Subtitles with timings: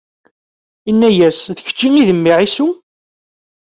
[0.89, 2.67] Inna-yas: D kečč i d mmi Ɛisu?